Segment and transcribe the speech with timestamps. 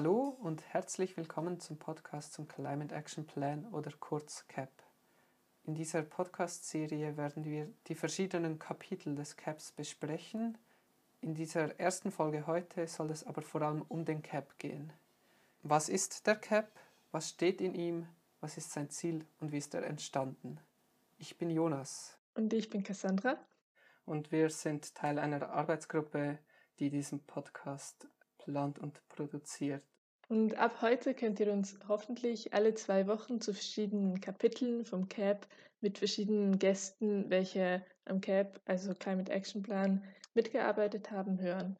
[0.00, 4.70] Hallo und herzlich willkommen zum Podcast zum Climate Action Plan oder kurz CAP.
[5.64, 10.56] In dieser Podcast-Serie werden wir die verschiedenen Kapitel des CAPs besprechen.
[11.20, 14.92] In dieser ersten Folge heute soll es aber vor allem um den CAP gehen.
[15.64, 16.70] Was ist der CAP?
[17.10, 18.06] Was steht in ihm?
[18.40, 20.60] Was ist sein Ziel und wie ist er entstanden?
[21.18, 22.16] Ich bin Jonas.
[22.34, 23.36] Und ich bin Cassandra.
[24.06, 26.38] Und wir sind Teil einer Arbeitsgruppe,
[26.78, 28.06] die diesen Podcast
[28.48, 29.82] plant und produziert.
[30.28, 35.46] Und ab heute könnt ihr uns hoffentlich alle zwei Wochen zu verschiedenen Kapiteln vom CAP
[35.80, 40.02] mit verschiedenen Gästen, welche am CAP, also Climate Action Plan,
[40.34, 41.76] mitgearbeitet haben, hören.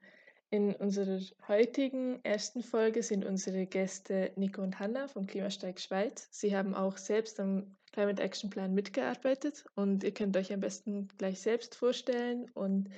[0.50, 6.28] In unserer heutigen ersten Folge sind unsere Gäste Nico und Hanna vom Klimastreik Schweiz.
[6.30, 11.08] Sie haben auch selbst am Climate Action Plan mitgearbeitet und ihr könnt euch am besten
[11.18, 12.88] gleich selbst vorstellen und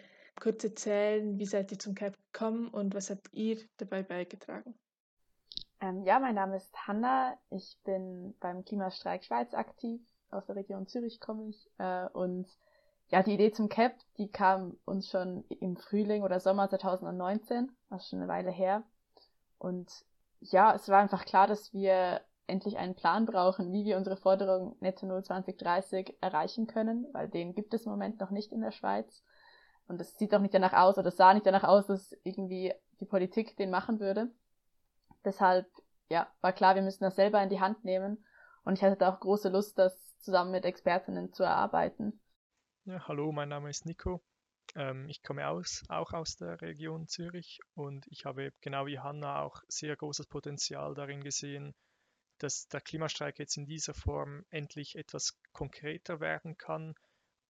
[0.40, 4.74] kurz erzählen, wie seid ihr zum CAP gekommen und was habt ihr dabei beigetragen?
[5.80, 7.38] Ähm, ja, mein Name ist Hanna.
[7.50, 10.00] Ich bin beim Klimastreik Schweiz aktiv.
[10.30, 11.70] Aus der Region Zürich komme ich.
[11.78, 12.46] Äh, und
[13.08, 17.70] ja, die Idee zum CAP, die kam uns schon im Frühling oder Sommer 2019.
[17.88, 18.82] Das ist schon eine Weile her.
[19.58, 20.04] Und
[20.40, 24.76] ja, es war einfach klar, dass wir endlich einen Plan brauchen, wie wir unsere Forderung
[24.80, 28.72] Netto Null 2030 erreichen können, weil den gibt es im Moment noch nicht in der
[28.72, 29.22] Schweiz.
[29.90, 32.72] Und es sieht auch nicht danach aus, oder es sah nicht danach aus, dass irgendwie
[33.00, 34.30] die Politik den machen würde.
[35.24, 35.66] Deshalb,
[36.08, 38.24] ja, war klar, wir müssen das selber in die Hand nehmen.
[38.62, 42.20] Und ich hatte da auch große Lust, das zusammen mit Expertinnen zu erarbeiten.
[42.84, 44.22] Ja, hallo, mein Name ist Nico.
[44.76, 49.42] Ähm, ich komme aus, auch aus der Region Zürich und ich habe genau wie Hanna
[49.42, 51.74] auch sehr großes Potenzial darin gesehen,
[52.38, 56.94] dass der Klimastreik jetzt in dieser Form endlich etwas konkreter werden kann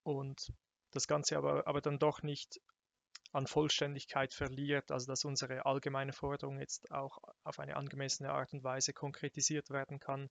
[0.05, 0.51] und
[0.91, 2.61] das Ganze aber, aber dann doch nicht
[3.33, 8.65] an Vollständigkeit verliert, also dass unsere allgemeine Forderung jetzt auch auf eine angemessene Art und
[8.65, 10.31] Weise konkretisiert werden kann,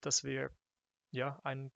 [0.00, 0.50] dass wir
[1.10, 1.72] ja einen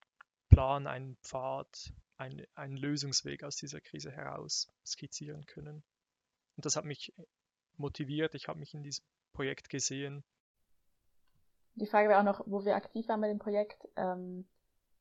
[0.49, 5.83] Plan, einen Pfad, ein, einen Lösungsweg aus dieser Krise heraus skizzieren können.
[6.55, 7.13] Und das hat mich
[7.77, 9.03] motiviert, ich habe mich in diesem
[9.33, 10.23] Projekt gesehen.
[11.75, 13.85] Die Frage wäre auch noch, wo wir aktiv waren bei dem Projekt.
[13.97, 14.47] Ähm,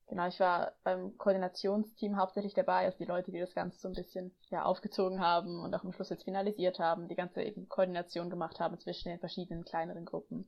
[0.06, 3.94] Genau, ich war beim Koordinationsteam hauptsächlich dabei, also die Leute, die das Ganze so ein
[3.94, 8.28] bisschen ja, aufgezogen haben und auch am Schluss jetzt finalisiert haben, die ganze eben Koordination
[8.28, 10.46] gemacht haben zwischen den verschiedenen kleineren Gruppen.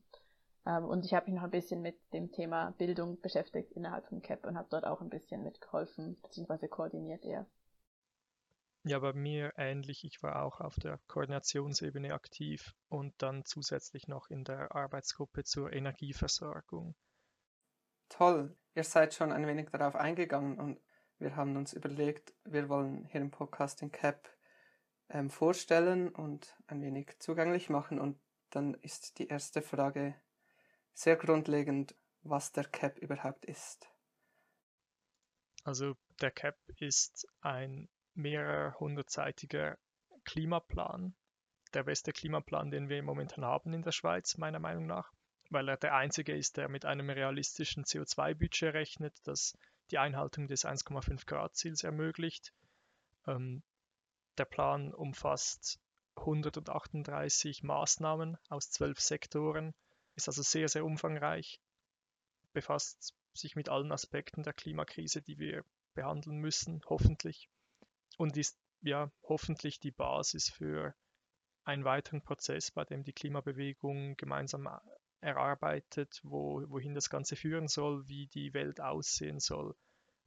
[0.67, 4.21] Ähm, und ich habe mich noch ein bisschen mit dem Thema Bildung beschäftigt innerhalb von
[4.21, 7.47] CAP und habe dort auch ein bisschen mitgeholfen, beziehungsweise koordiniert eher.
[8.83, 10.05] Ja, bei mir ähnlich.
[10.05, 15.73] Ich war auch auf der Koordinationsebene aktiv und dann zusätzlich noch in der Arbeitsgruppe zur
[15.73, 16.95] Energieversorgung.
[18.09, 20.81] Toll, ihr seid schon ein wenig darauf eingegangen und
[21.19, 24.29] wir haben uns überlegt, wir wollen hier im Podcast den CAP
[25.09, 27.99] ähm, vorstellen und ein wenig zugänglich machen.
[27.99, 28.21] Und
[28.51, 30.15] dann ist die erste Frage
[30.93, 33.89] sehr grundlegend, was der CAP überhaupt ist.
[35.65, 39.79] Also der CAP ist ein mehrere hundertseitiger
[40.25, 41.15] Klimaplan,
[41.73, 45.13] der beste Klimaplan, den wir momentan haben in der Schweiz, meiner Meinung nach
[45.51, 49.57] weil er der einzige ist, der mit einem realistischen CO2-Budget rechnet, das
[49.91, 52.53] die Einhaltung des 1,5 Grad Ziels ermöglicht.
[53.27, 53.63] Ähm,
[54.39, 55.81] der Plan umfasst
[56.17, 59.75] 138 Maßnahmen aus zwölf Sektoren,
[60.15, 61.61] ist also sehr, sehr umfangreich,
[62.53, 65.65] befasst sich mit allen Aspekten der Klimakrise, die wir
[65.95, 67.49] behandeln müssen, hoffentlich,
[68.17, 70.95] und ist ja hoffentlich die Basis für
[71.65, 74.69] einen weiteren Prozess, bei dem die Klimabewegung gemeinsam
[75.21, 79.75] erarbeitet, wo, wohin das Ganze führen soll, wie die Welt aussehen soll,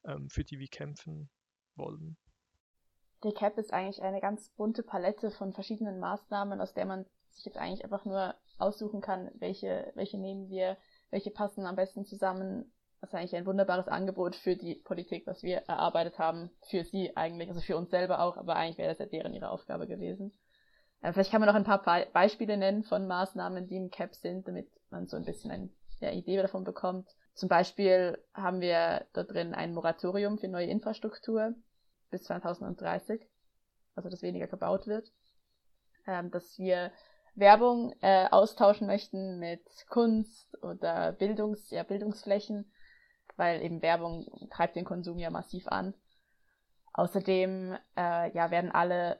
[0.06, 1.30] ähm, für die wir kämpfen
[1.76, 2.18] wollen.
[3.24, 7.46] Der CAP ist eigentlich eine ganz bunte Palette von verschiedenen Maßnahmen, aus der man sich
[7.46, 10.78] jetzt eigentlich einfach nur aussuchen kann, welche, welche nehmen wir,
[11.10, 12.72] welche passen am besten zusammen.
[13.02, 17.16] Das ist eigentlich ein wunderbares Angebot für die Politik, was wir erarbeitet haben, für sie
[17.16, 20.38] eigentlich, also für uns selber auch, aber eigentlich wäre das ja deren ihre Aufgabe gewesen.
[21.02, 21.82] Äh, vielleicht kann man noch ein paar
[22.12, 25.70] Beispiele nennen von Maßnahmen, die im CAP sind, damit man so ein bisschen eine
[26.00, 27.10] ja, Idee davon bekommt.
[27.34, 31.54] Zum Beispiel haben wir da drin ein Moratorium für neue Infrastruktur
[32.10, 33.22] bis 2030,
[33.96, 35.12] also dass weniger gebaut wird,
[36.08, 36.92] ähm, dass wir
[37.36, 42.72] Werbung äh, austauschen möchten mit Kunst oder Bildungs, ja, Bildungsflächen,
[43.38, 45.94] weil eben Werbung treibt den Konsum ja massiv an.
[46.94, 49.20] Außerdem äh, ja, werden alle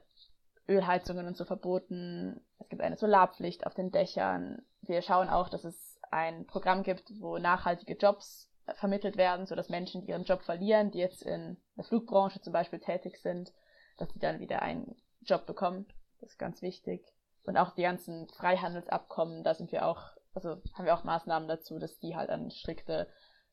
[0.70, 2.40] Ölheizungen und so verboten.
[2.58, 4.62] Es gibt eine Solarpflicht auf den Dächern.
[4.82, 9.68] Wir schauen auch, dass es ein Programm gibt, wo nachhaltige Jobs äh, vermittelt werden, sodass
[9.68, 13.52] Menschen, die ihren Job verlieren, die jetzt in der Flugbranche zum Beispiel tätig sind,
[13.98, 15.86] dass die dann wieder einen Job bekommen.
[16.20, 17.04] Das ist ganz wichtig.
[17.44, 20.02] und auch die ganzen Freihandelsabkommen, da sind wir auch,
[20.34, 23.08] also haben wir auch Maßnahmen dazu, dass die halt an strikte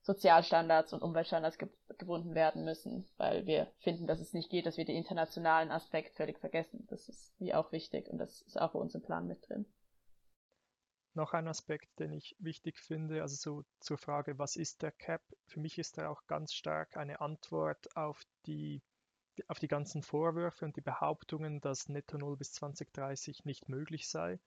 [0.08, 1.68] Sozialstandards und Umweltstandards ge
[1.98, 6.16] gebunden werden müssen, weil wir finden, dass es nicht geht, dass wir den internationalen Aspekt
[6.16, 6.88] völlig vergessen.
[6.90, 9.66] Das ist wie auch wichtig und das ist auch bei uns im Plan mit drin.
[11.14, 15.22] Noch ein Aspekt, den ich wichtig finde, also so zur Frage, was ist der CAP?
[15.46, 18.82] Für mich ist er auch ganz stark eine Antwort auf die,
[19.48, 24.40] auf die ganzen Vorwürfe und die Behauptungen, dass Netto Null bis 2030 nicht möglich sei.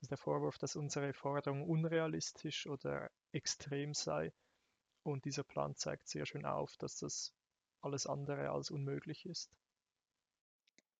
[0.00, 4.32] Also der Vorwurf, dass unsere Forderung unrealistisch oder extrem sei.
[5.06, 7.32] Und dieser Plan zeigt sehr schön auf, dass das
[7.80, 9.52] alles andere als unmöglich ist.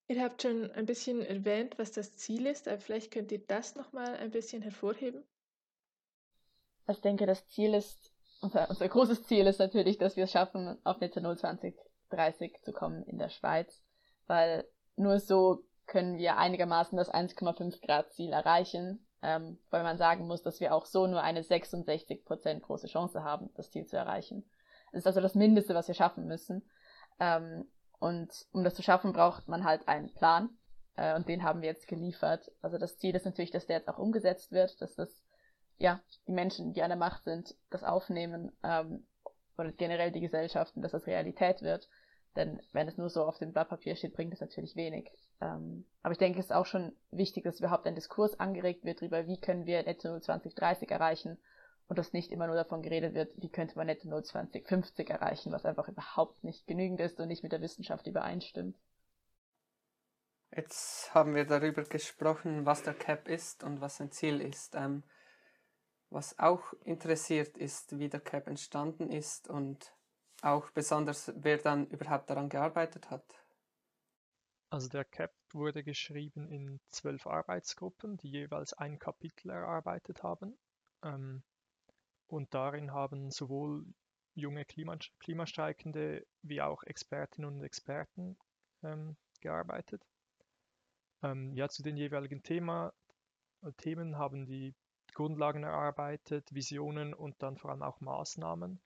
[0.06, 3.74] Ihr habt schon ein bisschen erwähnt, was das Ziel ist, aber vielleicht könnt ihr das
[3.74, 5.24] nochmal ein bisschen hervorheben.
[6.86, 10.78] Ich denke, das Ziel ist, unser, unser großes Ziel ist natürlich, dass wir es schaffen,
[10.84, 13.82] auf Netto 0 2030 zu kommen in der Schweiz,
[14.28, 14.64] weil
[14.94, 20.42] nur so können wir einigermaßen das 1,5 Grad Ziel erreichen ähm, weil man sagen muss,
[20.42, 24.48] dass wir auch so nur eine 66% große Chance haben, das Ziel zu erreichen.
[24.92, 26.68] Das ist also das Mindeste, was wir schaffen müssen.
[27.18, 30.50] Ähm, und um das zu schaffen, braucht man halt einen Plan.
[30.96, 32.50] Äh, und den haben wir jetzt geliefert.
[32.62, 35.24] Also das Ziel ist natürlich, dass der jetzt auch umgesetzt wird, dass das,
[35.78, 39.06] ja, die Menschen, die an der Macht sind, das aufnehmen, ähm,
[39.58, 41.88] oder generell die Gesellschaften, dass das Realität wird.
[42.36, 45.10] Denn wenn es nur so auf dem Blatt Papier steht, bringt es natürlich wenig.
[45.40, 49.00] Ähm, aber ich denke, es ist auch schon wichtig, dass überhaupt ein Diskurs angeregt wird
[49.00, 51.38] darüber, wie können wir Netto Null 2030 erreichen
[51.88, 55.52] und dass nicht immer nur davon geredet wird, wie könnte man Netto Null 2050 erreichen,
[55.52, 58.76] was einfach überhaupt nicht genügend ist und nicht mit der Wissenschaft übereinstimmt.
[60.54, 64.74] Jetzt haben wir darüber gesprochen, was der CAP ist und was sein Ziel ist.
[64.74, 65.02] Ähm,
[66.08, 69.92] was auch interessiert ist, wie der CAP entstanden ist und
[70.42, 73.24] auch besonders, wer dann überhaupt daran gearbeitet hat?
[74.68, 80.58] Also der CAP wurde geschrieben in zwölf Arbeitsgruppen, die jeweils ein Kapitel erarbeitet haben.
[81.02, 81.42] Ähm,
[82.26, 83.86] und darin haben sowohl
[84.34, 88.36] junge Klima Klimastreikende wie auch Expertinnen und Experten
[88.82, 90.04] ähm, gearbeitet.
[91.22, 92.92] Ähm, ja, zu den jeweiligen Thema,
[93.78, 94.74] Themen haben die
[95.14, 98.80] Grundlagen erarbeitet, Visionen und dann vor allem auch Maßnahmen.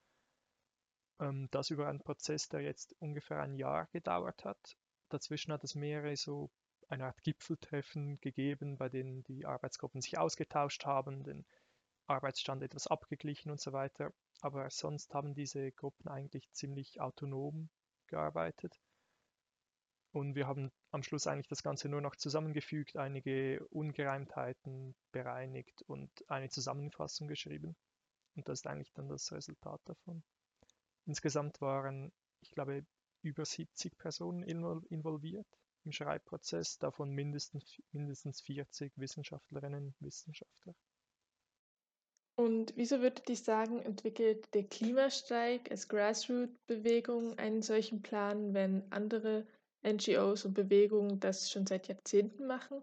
[1.21, 4.76] Ähm, das über einen Prozess, der jetzt ungefähr ein Jahr gedauert hat.
[5.11, 6.51] Dazwischen hat es mehrere so
[6.89, 11.45] eine Art Gipfeltreffen gegeben, bei denen die Arbeitsgruppen sich ausgetauscht haben, den
[12.07, 14.12] Arbeitsstand etwas abgeglichen und so weiter.
[14.41, 17.69] Aber sonst haben diese Gruppen eigentlich ziemlich autonom
[18.07, 18.81] gearbeitet.
[20.12, 26.11] Und wir haben am Schluss eigentlich das Ganze nur noch zusammengefügt, einige Ungereimtheiten bereinigt und
[26.29, 27.77] eine Zusammenfassung geschrieben.
[28.35, 30.25] Und das ist eigentlich dann das Resultat davon.
[31.07, 32.85] Insgesamt waren, ich glaube,
[33.22, 35.46] über 70 Personen involviert
[35.84, 40.75] im Schreibprozess, davon mindestens, mindestens 40 Wissenschaftlerinnen und Wissenschaftler.
[42.37, 49.46] Und wieso würdet ihr sagen, entwickelt der Klimastreik als Grassroot-Bewegung einen solchen Plan, wenn andere
[49.82, 52.82] NGOs und Bewegungen das schon seit Jahrzehnten machen?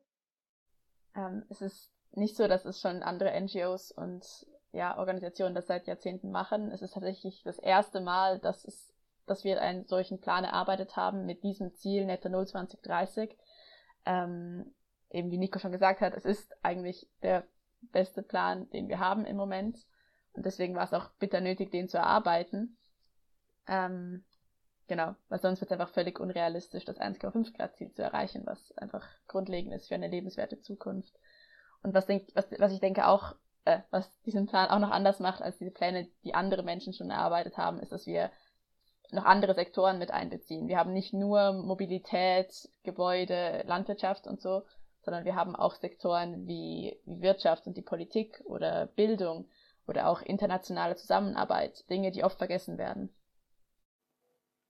[1.16, 5.88] Ähm, es ist nicht so, dass es schon andere NGOs und ja, Organisationen das seit
[5.88, 6.72] Jahrzehnten machen.
[6.72, 8.94] Es ist tatsächlich das erste Mal, dass, es,
[9.28, 13.38] dass wir einen solchen Plan erarbeitet haben mit diesem Ziel Netto Null 2030.
[14.06, 14.74] Ähm,
[15.10, 17.46] eben wie Nico schon gesagt hat, es ist eigentlich der
[17.82, 19.78] beste Plan, den wir haben im Moment.
[20.34, 22.78] Und deswegen war es auch bitter nötig, den zu erarbeiten.
[23.68, 24.24] Ähm,
[24.88, 28.72] genau, weil sonst wird es einfach völlig unrealistisch, das 1,5 Grad Ziel zu erreichen, was
[28.78, 31.14] einfach grundlegend ist für eine lebenswerte Zukunft.
[31.84, 33.36] Und was, denk, was, was ich denke auch
[33.68, 37.10] äh, was diesen Plan auch noch anders macht als diese Pläne, die andere Menschen schon
[37.10, 38.32] erarbeitet haben, ist, dass wir
[39.12, 40.68] noch andere Sektoren mit einbeziehen.
[40.68, 44.64] Wir haben nicht nur Mobilität, Gebäude, Landwirtschaft und so,
[45.02, 49.48] sondern wir haben auch Sektoren wie, wie Wirtschaft und die Politik oder Bildung
[49.88, 53.10] oder auch internationale Zusammenarbeit, Dinge, die oft vergessen werden.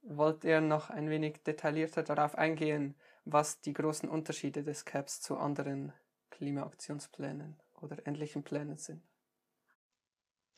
[0.03, 5.37] Wollt ihr noch ein wenig detaillierter darauf eingehen, was die großen Unterschiede des CAPS zu
[5.37, 5.91] anderen
[6.29, 9.01] Klimaaktionsplänen oder ähnlichen Plänen sind.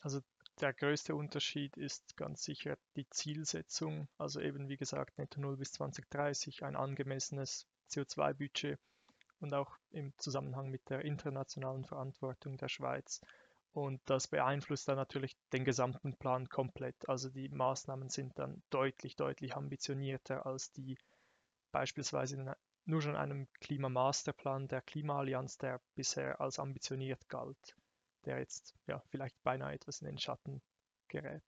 [0.00, 0.20] Also
[0.60, 5.72] der größte Unterschied ist ganz sicher die Zielsetzung, also eben wie gesagt Netto Null bis
[5.72, 8.78] 2030, ein angemessenes CO2-Budget
[9.40, 13.20] und auch im Zusammenhang mit der internationalen Verantwortung der Schweiz.
[13.72, 17.08] Und das beeinflusst dann natürlich den gesamten Plan komplett.
[17.08, 20.98] Also die Maßnahmen sind dann deutlich, deutlich ambitionierter als die
[21.72, 22.50] beispielsweise in
[22.84, 27.76] nur schon einem Klimamasterplan der Klimaallianz, der bisher als ambitioniert galt,
[28.26, 30.62] der jetzt ja vielleicht beinahe etwas in den Schatten
[31.08, 31.42] gerät.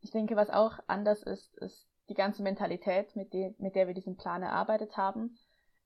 [0.00, 3.94] Ich denke, was auch anders ist, ist die ganze Mentalität, mit, die, mit der wir
[3.94, 5.38] diesen Plan erarbeitet haben.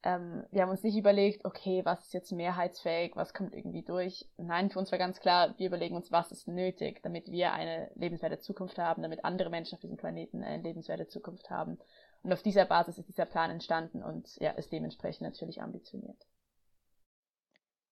[0.03, 4.29] Ähm, wir haben uns nicht überlegt, okay, was ist jetzt mehrheitsfähig, was kommt irgendwie durch.
[4.37, 7.91] Nein, für uns war ganz klar, wir überlegen uns, was ist nötig, damit wir eine
[7.95, 11.79] lebenswerte Zukunft haben, damit andere Menschen auf diesem Planeten eine lebenswerte Zukunft haben.
[12.23, 16.27] Und auf dieser Basis ist dieser Plan entstanden und ja, ist dementsprechend natürlich ambitioniert.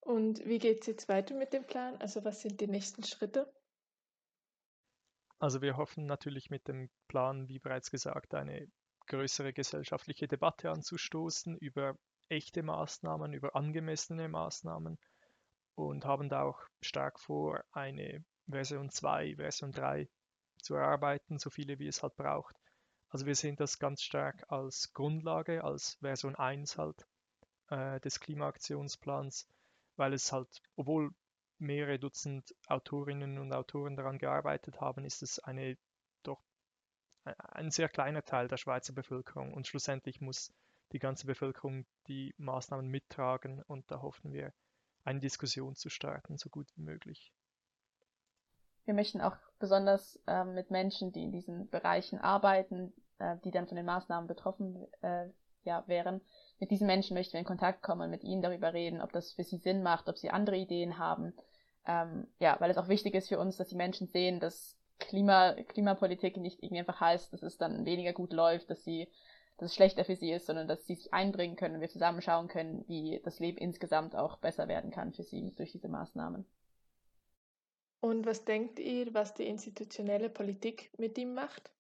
[0.06, 1.96] Und wie geht es jetzt weiter mit dem Plan?
[1.96, 3.52] Also was sind die nächsten Schritte?
[5.40, 8.68] Also wir hoffen natürlich mit dem Plan, wie bereits gesagt, eine
[9.08, 11.96] größere gesellschaftliche Debatte anzustoßen über
[12.28, 14.96] echte Maßnahmen, über angemessene Maßnahmen
[15.74, 20.08] und haben da auch stark vor, eine Version 2, Version 3
[20.62, 22.54] zu erarbeiten, so viele wie es halt braucht.
[23.08, 27.04] Also wir sehen das ganz stark als Grundlage, als Version 1 halt
[27.70, 29.48] äh, des Klimaaktionsplans,
[29.96, 31.10] weil es halt, obwohl
[31.58, 35.76] mehrere Dutzend Autorinnen und Autoren daran gearbeitet haben, ist es eine
[36.22, 36.42] doch
[37.24, 40.52] ein sehr kleiner Teil der Schweizer Bevölkerung und schlussendlich muss
[40.92, 44.52] die ganze Bevölkerung die Maßnahmen mittragen und da hoffen wir,
[45.04, 47.32] eine Diskussion zu starten, so gut wie möglich.
[48.84, 53.66] Wir möchten auch besonders äh, mit Menschen, die in diesen Bereichen arbeiten, äh, die dann
[53.66, 55.28] von den Maßnahmen betroffen äh,
[55.66, 56.20] ja, wären,
[56.58, 59.44] mit diesen Menschen möchten wir in Kontakt kommen, mit ihnen darüber reden, ob das für
[59.44, 61.34] sie Sinn macht, ob sie andere Ideen haben.
[61.86, 65.52] Ähm, ja, weil es auch wichtig ist für uns, dass die Menschen sehen, dass Klima,
[65.52, 69.08] Klimapolitik nicht irgendwie einfach heißt, dass es dann weniger gut läuft, dass sie,
[69.58, 72.22] dass es schlechter für sie ist, sondern dass sie sich einbringen können und wir zusammen
[72.22, 76.46] schauen können, wie das Leben insgesamt auch besser werden kann für sie durch diese Maßnahmen.
[78.00, 81.70] Und was denkt ihr, was die institutionelle Politik mit ihm macht?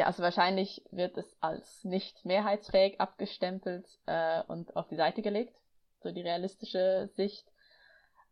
[0.00, 5.54] Ja, also wahrscheinlich wird es als nicht mehrheitsfähig abgestempelt äh, und auf die Seite gelegt,
[6.02, 7.46] so die realistische Sicht.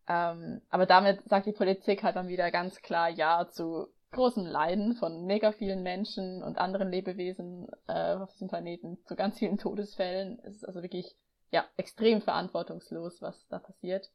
[0.07, 4.95] Ähm, aber damit sagt die Politik halt dann wieder ganz klar Ja zu großen Leiden
[4.95, 10.39] von mega vielen Menschen und anderen Lebewesen äh, auf diesem Planeten, zu ganz vielen Todesfällen.
[10.45, 11.15] Es ist also wirklich
[11.51, 14.09] ja extrem verantwortungslos, was da passiert.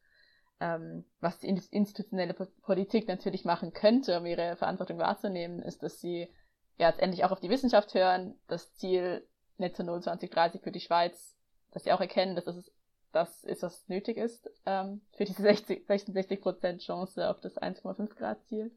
[0.59, 6.29] Ähm, was die institutionelle Politik natürlich machen könnte, um ihre Verantwortung wahrzunehmen, ist, dass sie
[6.79, 9.27] ja jetzt endlich auch auf die Wissenschaft hören, das Ziel
[9.59, 11.37] Netto 0 2030 für die Schweiz,
[11.73, 12.71] dass sie auch erkennen, dass das
[13.15, 18.15] das ist, was nötig ist ähm, für diese 60, 66 Prozent Chance auf das 1,5
[18.17, 18.73] Grad Ziel.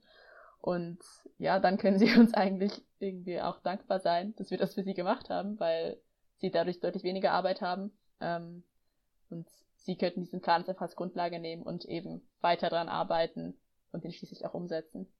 [0.62, 1.00] Und
[1.38, 4.94] ja, dann können sie uns eigentlich irgendwie auch dankbar sein, dass wir das für sie
[4.94, 6.00] gemacht haben, weil
[6.38, 7.98] sie dadurch deutlich weniger Arbeit haben.
[8.22, 8.64] Ähm,
[9.30, 13.58] und sie könnten diesen Plan einfach als Grundlage nehmen und eben weiter daran arbeiten
[13.92, 15.12] und den schließlich auch umsetzen.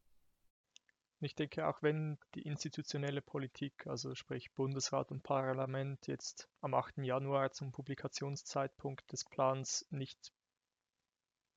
[1.20, 7.00] Ich denke, auch wenn die institutionelle Politik, also sprich Bundesrat und Parlament, jetzt am 8.
[7.00, 10.32] Januar zum Publikationszeitpunkt des Plans nicht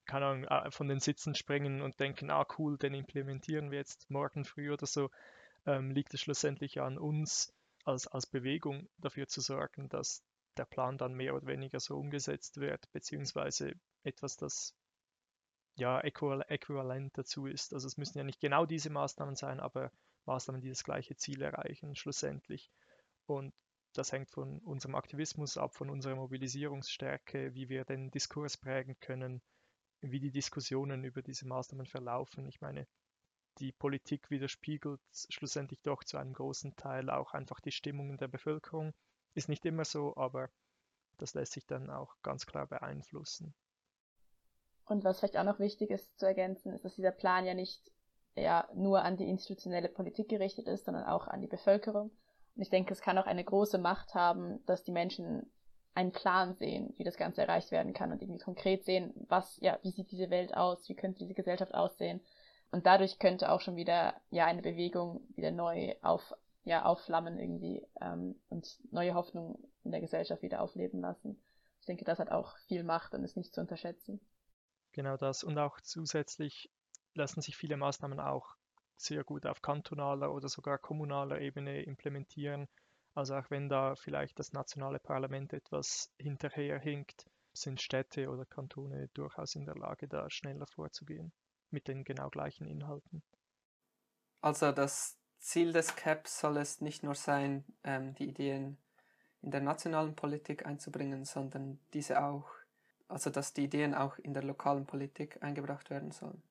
[0.07, 4.11] keine Ahnung, äh, von den Sitzen springen und denken, ah cool, den implementieren wir jetzt
[4.11, 5.11] morgen früh oder so,
[5.67, 10.23] ähm, liegt es schlussendlich an uns als, als Bewegung dafür zu sorgen, dass
[10.57, 14.75] der Plan dann mehr oder weniger so umgesetzt wird, beziehungsweise etwas, das
[15.81, 17.73] ja, äquivalent dazu ist.
[17.75, 19.91] Also es müssen ja nicht genau diese Maßnahmen sein, aber
[20.27, 22.71] Maßnahmen, die das gleiche Ziel erreichen, schlussendlich.
[23.27, 23.55] Und
[23.95, 29.43] das hängt von unserem Aktivismus ab, von unserer Mobilisierungsstärke, wie wir den Diskurs prägen können,
[30.01, 32.47] wie die Diskussionen über diese Maßnahmen verlaufen.
[32.47, 32.87] Ich meine,
[33.59, 38.29] die Politik widerspiegelt schlussendlich doch zu einem großen Teil auch einfach die Stimmung in der
[38.29, 38.93] Bevölkerung.
[39.35, 40.51] Ist nicht immer so, aber
[41.17, 43.55] das lässt sich dann auch ganz klar beeinflussen.
[44.91, 47.93] Und was vielleicht auch noch wichtig ist zu ergänzen, ist, dass dieser Plan ja nicht
[48.35, 52.11] ja, nur an die institutionelle Politik gerichtet ist, sondern auch an die Bevölkerung.
[52.57, 55.49] Und ich denke, es kann auch eine große Macht haben, dass die Menschen
[55.95, 59.79] einen Plan sehen, wie das Ganze erreicht werden kann und irgendwie konkret sehen, was, ja,
[59.83, 62.21] wie sieht diese Welt aus, wie könnte diese Gesellschaft aussehen.
[62.73, 67.87] Und dadurch könnte auch schon wieder, ja, eine Bewegung wieder neu auf, ja, aufflammen irgendwie
[68.01, 71.41] ähm, und neue Hoffnung in der Gesellschaft wieder aufleben lassen.
[71.79, 74.21] Ich denke, das hat auch viel Macht und ist nicht zu unterschätzen.
[74.93, 75.45] Genau das.
[75.45, 76.71] Und auch zusätzlich
[77.15, 78.57] lassen sich viele Maßnahmen auch
[78.97, 82.69] sehr gut auf kantonaler oder sogar kommunaler Ebene implementieren.
[83.15, 89.55] Also auch wenn da vielleicht das nationale Parlament etwas hinterherhinkt, sind Städte oder Kantone durchaus
[89.55, 91.33] in der Lage, da schneller vorzugehen
[91.71, 93.23] mit den genau gleichen Inhalten.
[94.41, 98.79] Also das Ziel des CAPs soll es nicht nur sein, ähm, die Ideen
[99.43, 102.49] in der nationalen Politik einzubringen, sondern diese auch
[103.11, 106.43] also dass die Ideen auch in der lokalen Politik eingebracht werden sollen.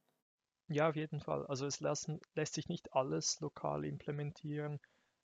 [0.67, 1.45] Ja, auf jeden Fall.
[1.47, 4.79] Also es lassen, lässt sich nicht alles lokal implementieren.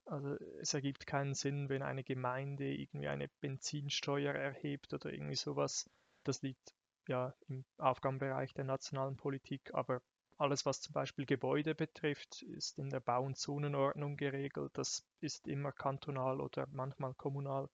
[0.06, 5.90] Also es ergibt keinen Sinn, wenn eine Gemeinde irgendwie eine Benzinsteuer erhebt oder irgendwie sowas.
[6.24, 6.74] Das liegt
[7.08, 10.02] ja im Aufgabenbereich der nationalen Politik, aber
[10.38, 14.72] alles, was zum Beispiel Gebäude betrifft, ist in der Bau- und Zonenordnung geregelt.
[14.74, 17.70] Das ist immer kantonal oder manchmal kommunal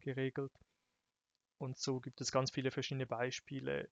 [0.00, 0.52] geregelt.
[1.58, 3.88] Und so gibt es ganz viele verschiedene Beispiele.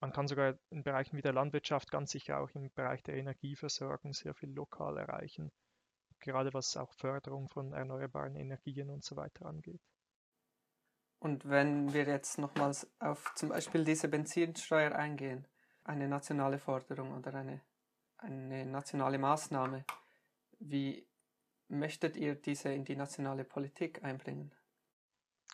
[0.00, 4.14] Man kann sogar in Bereichen wie der Landwirtschaft, ganz sicher auch im Bereich der Energieversorgung
[4.14, 5.52] sehr viel lokal erreichen,
[6.20, 9.82] gerade was auch Förderung von erneuerbaren Energien und so weiter angeht.
[11.18, 15.46] Und wenn wir jetzt nochmals auf zum Beispiel diese Benzinsteuer eingehen,
[15.84, 17.60] eine nationale Forderung oder eine,
[18.16, 19.84] eine nationale Maßnahme,
[20.60, 21.06] wie
[21.68, 24.54] möchtet ihr diese in die nationale Politik einbringen?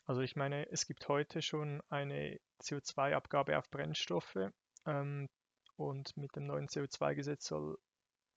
[0.04, 4.38] Also ich meine, es gibt heute schon eine CO2-Abgabe auf Brennstoffe
[4.86, 5.28] ähm,
[5.76, 7.78] und mit dem neuen CO2-Gesetz soll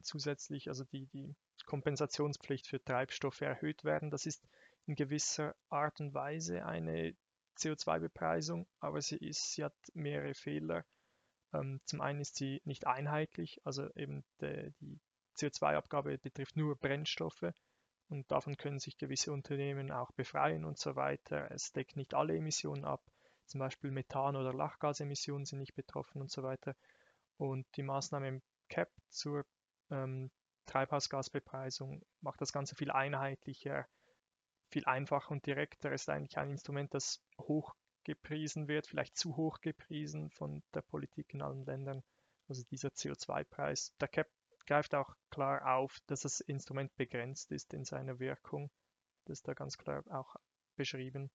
[0.01, 1.36] zusätzlich also die, die
[1.66, 4.10] Kompensationspflicht für Treibstoffe erhöht werden.
[4.10, 4.44] Das ist
[4.88, 7.16] in gewisser Art und Weise eine
[7.58, 10.86] CO2-Bepreisung, aber sie, ist, sie hat mehrere Fehler.
[11.54, 15.00] Ähm, zum einen ist sie nicht einheitlich, also eben de, die
[15.38, 17.54] CO2-Abgabe betrifft nur Brennstoffe
[18.10, 21.50] und davon können sich gewisse Unternehmen auch befreien und so weiter.
[21.51, 23.01] Es deckt nicht alle Emissionen ab,
[23.50, 26.75] zum Beispiel Methan- oder Lachgasemissionen sind nicht betroffen und so weiter.
[27.38, 29.44] Und die Maßnahme im CAP zur
[29.89, 30.30] ähm,
[30.68, 33.88] Treibhausgasbepreisung macht das Ganze viel einheitlicher,
[34.70, 35.92] viel einfacher und direkter.
[35.92, 37.74] Ist eigentlich ein Instrument, das hoch
[38.04, 42.04] gepriesen wird, vielleicht zu hoch gepriesen von der Politik in allen Ländern.
[42.48, 43.96] Also dieser CO2-Preis.
[44.00, 44.28] Der CAP
[44.70, 48.70] greift auch klar auf, dass das Instrument begrenzt ist in seiner Wirkung.
[49.26, 50.36] Das ist da ganz klar auch
[50.76, 51.32] beschrieben.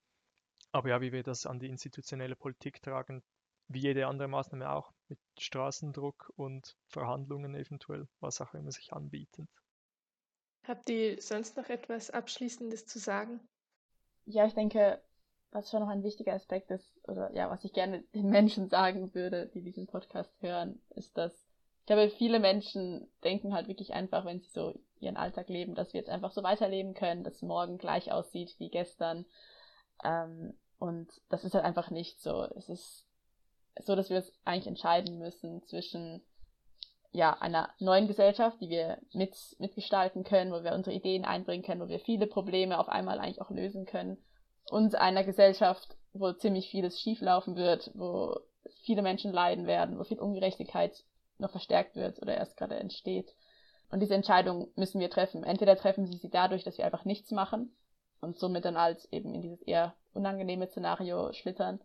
[0.71, 3.25] Aber ja, wie wir das an die institutionelle Politik tragen,
[3.67, 9.49] wie jede andere Maßnahme auch, mit Straßendruck und Verhandlungen eventuell, was auch immer sich anbietet.
[10.63, 13.41] Habt ihr sonst noch etwas Abschließendes zu sagen?
[14.27, 15.03] Ja, ich denke,
[15.51, 19.13] was schon noch ein wichtiger Aspekt ist, oder ja, was ich gerne den Menschen sagen
[19.13, 21.44] würde, die diesen Podcast hören, ist, dass
[21.85, 25.93] ich glaube, viele Menschen denken halt wirklich einfach, wenn sie so ihren Alltag leben, dass
[25.93, 29.27] wir jetzt einfach so weiterleben können, dass morgen gleich aussieht wie gestern.
[30.03, 32.45] Ähm, und das ist halt einfach nicht so.
[32.57, 33.07] Es ist
[33.79, 36.23] so, dass wir uns eigentlich entscheiden müssen zwischen
[37.13, 41.83] ja, einer neuen Gesellschaft, die wir mit, mitgestalten können, wo wir unsere Ideen einbringen können,
[41.83, 44.17] wo wir viele Probleme auf einmal eigentlich auch lösen können,
[44.71, 48.41] und einer Gesellschaft, wo ziemlich vieles schieflaufen wird, wo
[48.85, 51.05] viele Menschen leiden werden, wo viel Ungerechtigkeit
[51.39, 53.35] noch verstärkt wird oder erst gerade entsteht.
[53.91, 55.45] Und diese Entscheidung müssen wir treffen.
[55.45, 57.77] Entweder treffen sie sie dadurch, dass wir einfach nichts machen
[58.21, 61.81] und somit dann als eben in dieses eher unangenehme Szenario schlittern.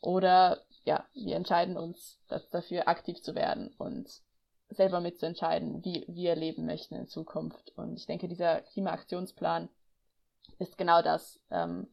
[0.00, 4.08] Oder ja, wir entscheiden uns dafür aktiv zu werden und
[4.68, 7.72] selber mitzuentscheiden, wie wir leben möchten in Zukunft.
[7.76, 9.68] Und ich denke, dieser Klimaaktionsplan
[10.58, 11.88] ist genau das, ähm,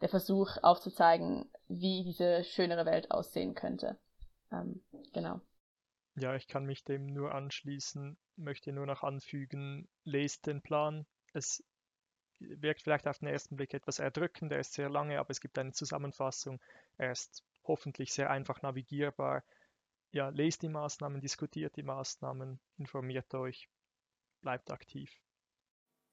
[0.00, 3.98] der Versuch aufzuzeigen, wie diese schönere Welt aussehen könnte.
[4.52, 5.40] Ähm, genau.
[6.16, 11.06] Ja, ich kann mich dem nur anschließen, möchte nur noch anfügen, lest den Plan.
[11.32, 11.64] Es
[12.38, 15.58] wirkt vielleicht auf den ersten Blick etwas erdrückend, er ist sehr lange, aber es gibt
[15.58, 16.60] eine Zusammenfassung.
[16.98, 19.42] Er ist hoffentlich sehr einfach navigierbar.
[20.12, 23.68] Ja, lest die Maßnahmen, diskutiert die Maßnahmen, informiert euch,
[24.40, 25.20] bleibt aktiv.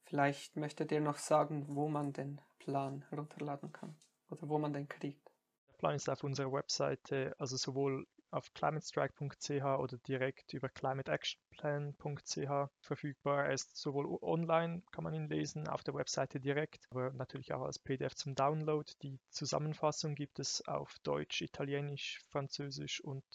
[0.05, 3.95] Vielleicht möchtet ihr noch sagen, wo man den Plan runterladen kann
[4.29, 5.31] oder wo man den kriegt.
[5.69, 13.45] Der Plan ist auf unserer Webseite, also sowohl auf climatestrike.ch oder direkt über climateactionplan.ch verfügbar.
[13.45, 17.61] Er ist sowohl online, kann man ihn lesen, auf der Webseite direkt, aber natürlich auch
[17.61, 18.89] als PDF zum Download.
[19.01, 23.25] Die Zusammenfassung gibt es auf Deutsch, Italienisch, Französisch und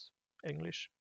[0.41, 0.91] Englisch.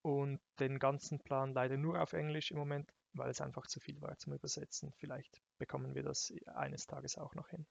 [0.00, 4.00] Und den ganzen Plan leider nur auf Englisch im Moment, weil es einfach zu viel
[4.00, 4.92] war zum Übersetzen.
[4.96, 7.66] Vielleicht bekommen wir das eines Tages auch noch hin.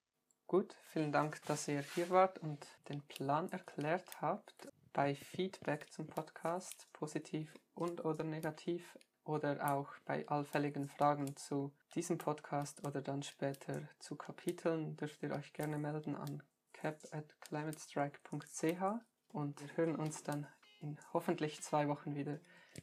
[0.47, 6.07] Gut, vielen Dank, dass ihr hier wart und den Plan erklärt habt bei Feedback zum
[6.07, 13.23] Podcast, positiv und oder negativ, oder auch bei allfälligen Fragen zu diesem Podcast oder dann
[13.23, 18.81] später zu Kapiteln, dürft ihr euch gerne melden an cap at climatestrike.ch
[19.29, 20.47] und wir hören uns dann
[20.81, 22.39] in hoffentlich zwei Wochen wieder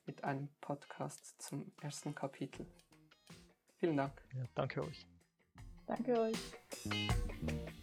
[0.07, 2.67] mit einem Podcast zum ersten Kapitel.
[3.79, 4.13] Vielen Dank.
[4.35, 5.07] Ja, danke euch.
[5.87, 7.78] Danke euch.